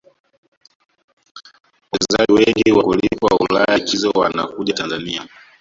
wachezaji 1.91 2.33
wengi 2.33 2.71
wakulipwa 2.71 3.37
ulaya 3.39 3.77
likizo 3.77 4.09
wanakuja 4.11 4.73
tanzania 4.73 5.27